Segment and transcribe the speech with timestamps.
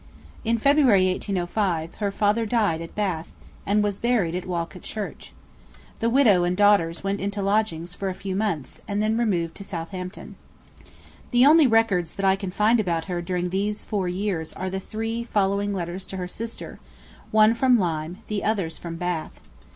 [0.43, 3.31] In February 1805, her father died at Bath,
[3.67, 5.31] and was buried at Walcot Church.
[5.99, 9.63] The widow and daughters went into lodgings for a few months, and then removed to
[9.63, 10.37] Southampton.
[11.29, 14.79] The only records that I can find about her during those four years are the
[14.79, 16.79] three following letters to her sister;
[17.29, 19.39] one from Lyme, the others from Bath.